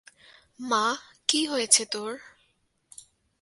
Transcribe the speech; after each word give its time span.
মা, 0.59 0.85
কী 1.27 1.41
হয়েছে 1.45 1.83
তোর? 1.85 2.11